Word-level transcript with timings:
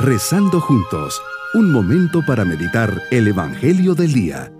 Rezando 0.00 0.60
juntos, 0.60 1.20
un 1.54 1.72
momento 1.72 2.24
para 2.24 2.44
meditar 2.44 3.02
el 3.10 3.26
Evangelio 3.26 3.96
del 3.96 4.12
Día. 4.12 4.52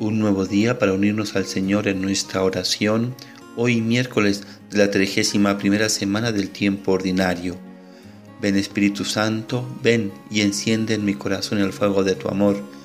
Un 0.00 0.18
nuevo 0.18 0.46
día 0.46 0.80
para 0.80 0.94
unirnos 0.94 1.36
al 1.36 1.46
Señor 1.46 1.86
en 1.86 2.02
nuestra 2.02 2.42
oración, 2.42 3.14
hoy 3.54 3.80
miércoles 3.80 4.42
de 4.68 4.78
la 4.78 4.90
31 4.90 5.58
primera 5.58 5.88
semana 5.90 6.32
del 6.32 6.50
tiempo 6.50 6.90
ordinario. 6.90 7.56
Ven 8.40 8.56
Espíritu 8.56 9.04
Santo, 9.04 9.64
ven 9.80 10.10
y 10.28 10.40
enciende 10.40 10.94
en 10.94 11.04
mi 11.04 11.14
corazón 11.14 11.58
el 11.58 11.72
fuego 11.72 12.02
de 12.02 12.16
tu 12.16 12.28
amor 12.28 12.81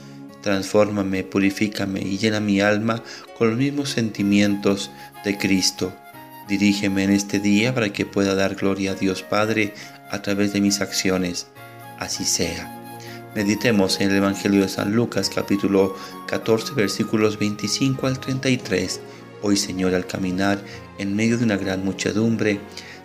Transfórmame, 0.47 1.25
purifícame 1.25 1.99
y 1.99 2.17
llena 2.17 2.39
mi 2.39 2.61
alma 2.61 3.03
con 3.37 3.49
los 3.49 3.57
mismos 3.57 3.89
sentimientos 3.89 4.91
de 5.25 5.37
Cristo. 5.37 5.93
Dirígeme 6.47 7.03
en 7.03 7.11
este 7.11 7.41
día 7.41 7.75
para 7.75 7.91
que 7.91 8.05
pueda 8.05 8.33
dar 8.33 8.55
gloria 8.55 8.91
a 8.91 8.95
Dios 8.95 9.23
Padre 9.23 9.73
a 10.09 10.21
través 10.21 10.53
de 10.53 10.61
mis 10.61 10.79
acciones. 10.79 11.47
Así 11.99 12.23
sea. 12.23 12.73
Meditemos 13.35 13.99
en 13.99 14.09
el 14.11 14.15
Evangelio 14.15 14.61
de 14.61 14.69
San 14.69 14.93
Lucas 14.93 15.29
capítulo 15.29 15.97
14 16.27 16.75
versículos 16.75 17.37
25 17.37 18.07
al 18.07 18.17
33. 18.17 19.01
Hoy 19.41 19.57
Señor 19.57 19.95
al 19.95 20.07
caminar 20.07 20.61
en 20.97 21.13
medio 21.13 21.37
de 21.37 21.43
una 21.43 21.57
gran 21.57 21.83
muchedumbre, 21.83 22.61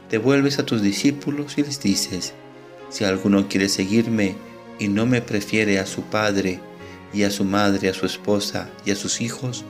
te 0.08 0.18
vuelves 0.18 0.60
a 0.60 0.64
tus 0.64 0.80
discípulos 0.80 1.58
y 1.58 1.64
les 1.64 1.80
dices, 1.80 2.34
si 2.88 3.02
alguno 3.02 3.48
quiere 3.48 3.68
seguirme 3.68 4.36
y 4.78 4.86
no 4.86 5.06
me 5.06 5.22
prefiere 5.22 5.80
a 5.80 5.86
su 5.86 6.02
Padre, 6.02 6.60
y 7.12 7.24
a 7.24 7.30
su 7.30 7.44
madre, 7.44 7.88
a 7.88 7.94
su 7.94 8.06
esposa 8.06 8.68
y 8.84 8.90
a 8.90 8.96
sus 8.96 9.20
hijos, 9.20 9.64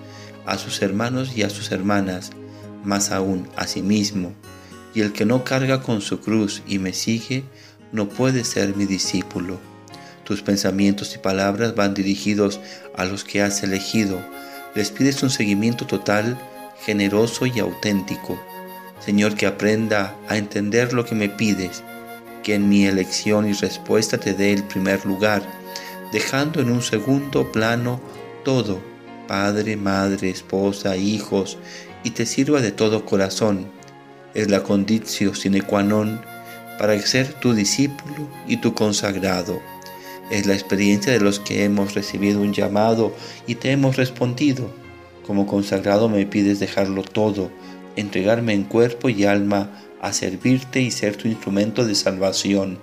a 0.47 0.59
sus 0.59 0.83
hermanos 0.83 1.37
y 1.37 1.43
a 1.43 1.51
sus 1.51 1.73
hermanas, 1.73 2.31
más 2.85 3.11
aún 3.11 3.49
a 3.57 3.67
sí 3.67 3.83
mismo. 3.83 4.33
Y 4.95 5.01
el 5.01 5.13
que 5.13 5.25
no 5.25 5.45
carga 5.45 5.83
con 5.83 6.01
su 6.01 6.21
cruz 6.21 6.63
y 6.67 6.79
me 6.79 6.93
sigue, 6.93 7.45
no 7.93 8.09
puede 8.09 8.45
ser 8.45 8.77
mi 8.77 8.87
discípulo. 8.87 9.59
Tus 10.25 10.43
pensamientos 10.43 11.15
y 11.15 11.19
palabras 11.19 11.75
van 11.75 11.95
dirigidos 11.95 12.61
a 12.97 13.05
los 13.05 13.25
que 13.25 13.43
has 13.43 13.63
elegido. 13.63 14.21
Les 14.75 14.91
pides 14.91 15.23
un 15.23 15.31
seguimiento 15.31 15.87
total, 15.87 16.39
generoso 16.85 17.47
y 17.47 17.59
auténtico. 17.59 18.41
Señor, 19.05 19.35
que 19.35 19.47
aprenda 19.47 20.17
a 20.29 20.37
entender 20.37 20.93
lo 20.93 21.05
que 21.05 21.15
me 21.15 21.29
pides, 21.29 21.83
que 22.43 22.55
en 22.55 22.69
mi 22.69 22.87
elección 22.87 23.49
y 23.49 23.53
respuesta 23.53 24.19
te 24.19 24.33
dé 24.35 24.53
el 24.53 24.65
primer 24.65 25.05
lugar 25.05 25.43
dejando 26.13 26.61
en 26.61 26.71
un 26.71 26.83
segundo 26.83 27.51
plano 27.51 28.01
todo, 28.45 28.81
padre, 29.27 29.77
madre, 29.77 30.31
esposa, 30.31 30.97
hijos, 30.97 31.59
y 32.05 32.11
te 32.11 32.27
sirva 32.27 32.61
de 32.61 32.73
todo 32.73 33.05
corazón. 33.05 33.67
Es 34.35 34.51
la 34.51 34.63
condicio 34.63 35.35
sine 35.35 35.63
qua 35.63 35.83
non 35.83 36.21
para 36.79 36.99
ser 37.01 37.33
tu 37.35 37.55
discípulo 37.55 38.29
y 38.47 38.59
tu 38.59 38.75
consagrado. 38.75 39.61
Es 40.31 40.47
la 40.47 40.55
experiencia 40.55 41.13
de 41.13 41.21
los 41.21 41.39
que 41.39 41.65
hemos 41.65 41.95
recibido 41.95 42.41
un 42.41 42.53
llamado 42.53 43.15
y 43.47 43.57
te 43.57 43.71
hemos 43.71 43.97
respondido. 43.97 44.71
Como 45.27 45.47
consagrado 45.47 46.09
me 46.09 46.27
pides 46.27 46.59
dejarlo 46.59 47.03
todo, 47.03 47.51
entregarme 47.97 48.55
en 48.55 48.65
cuerpo 48.65 49.09
y 49.09 49.25
alma 49.25 49.71
a 50.01 50.13
servirte 50.13 50.81
y 50.81 50.91
ser 50.91 51.17
tu 51.17 51.29
instrumento 51.29 51.85
de 51.85 51.95
salvación. 51.95 52.79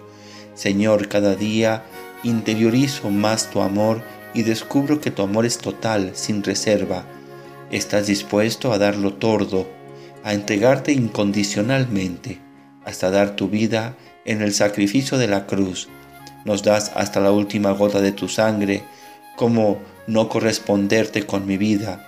Señor, 0.54 1.08
cada 1.08 1.36
día 1.36 1.84
interiorizo 2.24 3.10
más 3.10 3.50
tu 3.50 3.62
amor 3.62 4.02
y 4.34 4.44
descubro 4.44 5.00
que 5.00 5.12
tu 5.12 5.22
amor 5.22 5.46
es 5.46 5.58
total, 5.58 6.12
sin 6.14 6.44
reserva. 6.44 7.06
Estás 7.72 8.08
dispuesto 8.08 8.72
a 8.74 8.78
darlo 8.78 9.14
todo, 9.14 9.68
a 10.24 10.34
entregarte 10.34 10.92
incondicionalmente, 10.92 12.40
hasta 12.86 13.12
dar 13.12 13.36
tu 13.36 13.48
vida 13.48 13.96
en 14.26 14.42
el 14.42 14.54
sacrificio 14.54 15.18
de 15.18 15.28
la 15.28 15.46
cruz. 15.46 15.88
Nos 16.46 16.64
das 16.64 16.92
hasta 16.96 17.20
la 17.20 17.32
última 17.32 17.72
gota 17.72 18.02
de 18.02 18.12
tu 18.12 18.28
sangre, 18.28 18.84
como 19.36 19.80
no 20.08 20.30
corresponderte 20.30 21.26
con 21.26 21.46
mi 21.46 21.58
vida. 21.58 22.06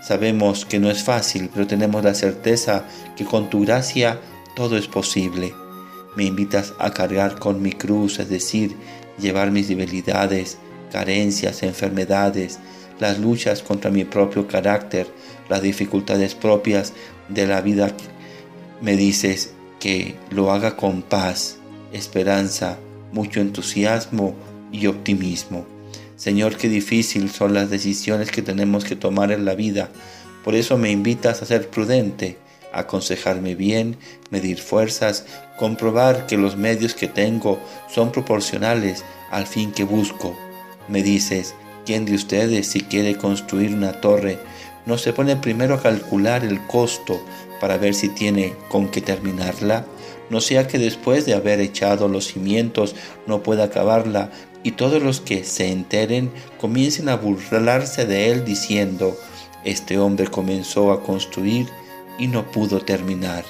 Sabemos 0.00 0.64
que 0.64 0.78
no 0.78 0.90
es 0.90 1.02
fácil, 1.02 1.50
pero 1.52 1.66
tenemos 1.66 2.04
la 2.04 2.14
certeza 2.14 2.84
que 3.16 3.24
con 3.24 3.50
tu 3.50 3.62
gracia 3.62 4.20
todo 4.54 4.76
es 4.76 4.86
posible. 4.86 5.52
Me 6.16 6.24
invitas 6.24 6.74
a 6.78 6.90
cargar 6.90 7.38
con 7.38 7.62
mi 7.62 7.72
cruz, 7.72 8.18
es 8.18 8.28
decir, 8.28 8.76
llevar 9.20 9.50
mis 9.50 9.68
debilidades, 9.68 10.58
carencias, 10.90 11.62
enfermedades, 11.62 12.58
las 13.00 13.18
luchas 13.18 13.62
contra 13.62 13.90
mi 13.90 14.04
propio 14.04 14.48
carácter, 14.48 15.06
las 15.48 15.62
dificultades 15.62 16.34
propias 16.34 16.92
de 17.28 17.46
la 17.46 17.60
vida. 17.60 17.92
Me 18.80 18.96
dices 18.96 19.52
que 19.80 20.16
lo 20.30 20.52
haga 20.52 20.76
con 20.76 21.02
paz, 21.02 21.58
esperanza, 21.92 22.78
mucho 23.12 23.40
entusiasmo 23.40 24.34
y 24.72 24.86
optimismo. 24.86 25.66
Señor, 26.16 26.56
qué 26.56 26.68
difícil 26.68 27.30
son 27.30 27.54
las 27.54 27.70
decisiones 27.70 28.30
que 28.30 28.42
tenemos 28.42 28.84
que 28.84 28.96
tomar 28.96 29.30
en 29.30 29.44
la 29.44 29.54
vida. 29.54 29.88
Por 30.44 30.54
eso 30.54 30.76
me 30.76 30.90
invitas 30.90 31.42
a 31.42 31.46
ser 31.46 31.68
prudente, 31.68 32.38
aconsejarme 32.72 33.54
bien, 33.54 33.96
medir 34.30 34.58
fuerzas, 34.58 35.24
comprobar 35.58 36.26
que 36.26 36.36
los 36.36 36.56
medios 36.56 36.94
que 36.94 37.08
tengo 37.08 37.58
son 37.88 38.12
proporcionales 38.12 39.04
al 39.30 39.46
fin 39.46 39.72
que 39.72 39.84
busco. 39.84 40.36
Me 40.88 41.02
dices, 41.02 41.54
¿quién 41.84 42.04
de 42.04 42.14
ustedes 42.14 42.66
si 42.66 42.80
quiere 42.80 43.16
construir 43.16 43.74
una 43.74 44.00
torre 44.00 44.38
no 44.86 44.96
se 44.96 45.12
pone 45.12 45.36
primero 45.36 45.74
a 45.74 45.82
calcular 45.82 46.44
el 46.44 46.66
costo 46.66 47.20
para 47.60 47.76
ver 47.76 47.94
si 47.94 48.08
tiene 48.08 48.54
con 48.70 48.88
qué 48.88 49.00
terminarla? 49.00 49.84
No 50.30 50.40
sea 50.40 50.66
que 50.66 50.78
después 50.78 51.26
de 51.26 51.34
haber 51.34 51.60
echado 51.60 52.08
los 52.08 52.26
cimientos 52.26 52.94
no 53.26 53.42
pueda 53.42 53.64
acabarla 53.64 54.30
y 54.62 54.72
todos 54.72 55.02
los 55.02 55.20
que 55.20 55.44
se 55.44 55.70
enteren 55.70 56.30
comiencen 56.60 57.08
a 57.08 57.16
burlarse 57.16 58.06
de 58.06 58.30
él 58.30 58.44
diciendo, 58.44 59.16
este 59.64 59.98
hombre 59.98 60.26
comenzó 60.26 60.92
a 60.92 61.02
construir 61.02 61.68
y 62.18 62.26
no 62.26 62.50
pudo 62.50 62.80
terminar. 62.80 63.44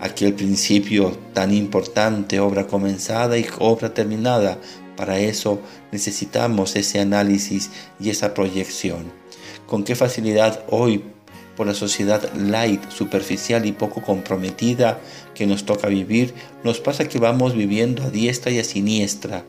Aquel 0.00 0.34
principio 0.34 1.16
tan 1.32 1.52
importante, 1.52 2.38
obra 2.38 2.66
comenzada 2.66 3.36
y 3.36 3.46
obra 3.58 3.92
terminada, 3.94 4.58
para 4.96 5.18
eso 5.18 5.60
necesitamos 5.90 6.76
ese 6.76 7.00
análisis 7.00 7.70
y 7.98 8.10
esa 8.10 8.34
proyección. 8.34 9.12
Con 9.66 9.84
qué 9.84 9.94
facilidad 9.94 10.64
hoy, 10.68 11.02
por 11.56 11.66
la 11.66 11.74
sociedad 11.74 12.32
light, 12.34 12.88
superficial 12.90 13.66
y 13.66 13.72
poco 13.72 14.02
comprometida 14.02 15.00
que 15.34 15.46
nos 15.46 15.64
toca 15.64 15.88
vivir, 15.88 16.34
nos 16.62 16.78
pasa 16.78 17.08
que 17.08 17.18
vamos 17.18 17.54
viviendo 17.54 18.04
a 18.04 18.10
diestra 18.10 18.52
y 18.52 18.60
a 18.60 18.64
siniestra. 18.64 19.44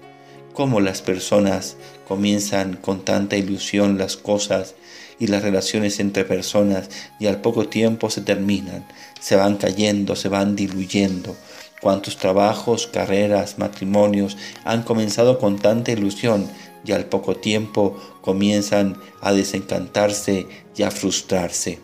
Cómo 0.54 0.82
las 0.82 1.02
personas 1.02 1.78
comienzan 2.08 2.76
con 2.76 3.06
tanta 3.06 3.38
ilusión 3.38 3.98
las 3.98 4.18
cosas 4.18 4.76
y 5.20 5.28
las 5.28 5.44
relaciones 5.44 6.00
entre 6.00 6.26
personas 6.26 6.90
y 7.20 7.28
al 7.28 7.42
poco 7.42 7.68
tiempo 7.68 8.10
se 8.10 8.22
terminan, 8.22 8.86
se 9.20 9.36
van 9.36 9.58
cayendo, 9.58 10.16
se 10.16 10.30
van 10.30 10.56
diluyendo. 10.56 11.36
Cuántos 11.82 12.18
trabajos, 12.18 12.88
carreras, 12.88 13.58
matrimonios 13.58 14.38
han 14.66 14.84
comenzado 14.84 15.40
con 15.40 15.60
tanta 15.60 15.92
ilusión 15.92 16.50
y 16.86 16.92
al 16.92 17.06
poco 17.06 17.36
tiempo 17.36 17.98
comienzan 18.22 18.98
a 19.22 19.32
desencantarse 19.34 20.48
y 20.76 20.84
a 20.84 20.92
frustrarse. 20.92 21.80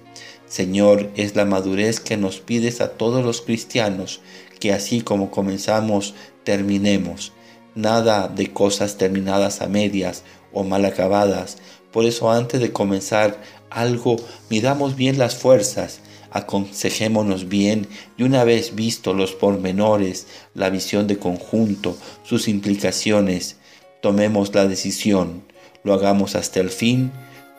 Señor, 0.47 1.09
es 1.15 1.35
la 1.35 1.45
madurez 1.45 1.99
que 1.99 2.17
nos 2.17 2.39
pides 2.39 2.79
a 2.81 2.91
todos 2.91 3.23
los 3.25 3.41
cristianos, 3.41 4.21
que 4.59 4.73
así 4.73 5.01
como 5.01 5.31
comenzamos, 5.31 6.13
terminemos. 6.43 7.33
Nada 7.75 8.27
de 8.27 8.51
cosas 8.51 8.97
terminadas 8.97 9.61
a 9.61 9.67
medias 9.67 10.23
o 10.53 10.63
mal 10.63 10.85
acabadas, 10.85 11.57
por 11.91 12.05
eso 12.05 12.31
antes 12.31 12.59
de 12.61 12.72
comenzar 12.72 13.41
algo, 13.69 14.16
midamos 14.49 14.95
bien 14.95 15.17
las 15.17 15.35
fuerzas, 15.35 15.99
aconsejémonos 16.31 17.47
bien 17.47 17.87
y 18.17 18.23
una 18.23 18.43
vez 18.43 18.75
visto 18.75 19.13
los 19.13 19.33
pormenores, 19.33 20.27
la 20.53 20.69
visión 20.69 21.07
de 21.07 21.17
conjunto, 21.17 21.97
sus 22.23 22.47
implicaciones, 22.47 23.57
tomemos 24.01 24.53
la 24.53 24.67
decisión, 24.67 25.43
lo 25.83 25.93
hagamos 25.93 26.35
hasta 26.35 26.59
el 26.59 26.69
fin, 26.69 27.11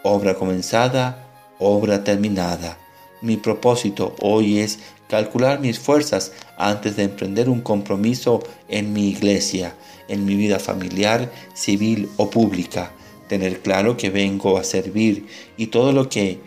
obra 0.03 0.35
comenzada, 0.35 1.27
obra 1.59 2.05
terminada. 2.05 2.79
Mi 3.23 3.37
propósito 3.37 4.15
hoy 4.21 4.59
es 4.59 4.79
calcular 5.09 5.61
mis 5.61 5.79
fuerzas 5.79 6.33
antes 6.59 6.97
de 6.97 7.05
emprender 7.05 7.49
un 7.49 7.61
compromiso 7.61 8.43
en 8.69 8.93
mi 8.93 9.09
iglesia, 9.09 9.75
en 10.09 10.25
mi 10.25 10.35
vida 10.35 10.59
familiar, 10.59 11.33
civil 11.55 12.09
o 12.17 12.29
pública 12.29 12.93
tener 13.29 13.61
claro 13.61 13.97
que 13.97 14.11
vengo 14.11 14.59
a 14.59 14.65
servir 14.65 15.27
y 15.57 15.67
todo 15.67 15.93
lo 15.93 16.09
que 16.09 16.41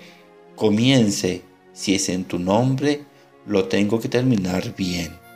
comience, 0.56 1.42
si 1.74 1.96
es 1.96 2.10
en 2.10 2.26
tu 2.26 2.40
nombre, 2.40 3.04
lo 3.46 3.66
tengo 3.66 4.00
que 4.00 4.10
terminar 4.10 4.76
bien. 4.76 5.29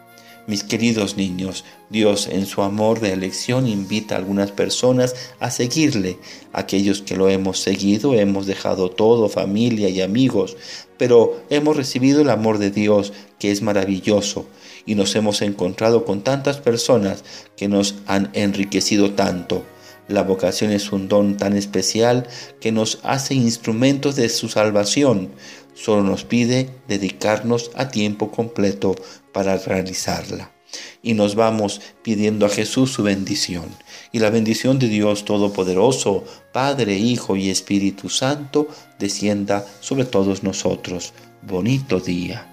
Mis 0.45 0.63
queridos 0.65 1.15
niños, 1.15 1.63
Dios 1.89 2.27
en 2.27 2.45
su 2.45 2.63
amor 2.63 2.99
de 2.99 3.13
elección 3.13 3.65
invita 3.65 4.15
a 4.15 4.17
algunas 4.17 4.51
personas 4.51 5.15
a 5.39 5.49
seguirle. 5.49 6.19
Aquellos 6.51 7.01
que 7.01 7.15
lo 7.15 7.29
hemos 7.29 7.59
seguido 7.59 8.13
hemos 8.13 8.45
dejado 8.45 8.89
todo, 8.89 9.29
familia 9.29 9.87
y 9.87 10.01
amigos, 10.01 10.57
pero 10.97 11.41
hemos 11.49 11.77
recibido 11.77 12.21
el 12.21 12.29
amor 12.29 12.57
de 12.57 12.71
Dios 12.71 13.13
que 13.39 13.51
es 13.51 13.61
maravilloso 13.61 14.45
y 14.85 14.95
nos 14.95 15.15
hemos 15.15 15.41
encontrado 15.41 16.03
con 16.03 16.23
tantas 16.23 16.57
personas 16.57 17.23
que 17.55 17.69
nos 17.69 17.95
han 18.05 18.29
enriquecido 18.33 19.13
tanto. 19.13 19.63
La 20.07 20.23
vocación 20.23 20.71
es 20.71 20.91
un 20.91 21.07
don 21.07 21.37
tan 21.37 21.55
especial 21.55 22.27
que 22.59 22.71
nos 22.71 22.99
hace 23.03 23.35
instrumentos 23.35 24.15
de 24.15 24.29
su 24.29 24.49
salvación. 24.49 25.29
Solo 25.73 26.03
nos 26.03 26.23
pide 26.25 26.69
dedicarnos 26.87 27.71
a 27.75 27.87
tiempo 27.89 28.29
completo 28.31 28.95
para 29.31 29.57
realizarla. 29.57 30.51
Y 31.01 31.13
nos 31.13 31.35
vamos 31.35 31.81
pidiendo 32.01 32.45
a 32.45 32.49
Jesús 32.49 32.91
su 32.91 33.03
bendición. 33.03 33.65
Y 34.11 34.19
la 34.19 34.29
bendición 34.29 34.79
de 34.79 34.87
Dios 34.87 35.23
Todopoderoso, 35.23 36.23
Padre, 36.51 36.97
Hijo 36.97 37.35
y 37.35 37.49
Espíritu 37.49 38.09
Santo, 38.09 38.67
descienda 38.99 39.65
sobre 39.79 40.05
todos 40.05 40.43
nosotros. 40.43 41.13
Bonito 41.41 41.99
día. 41.99 42.52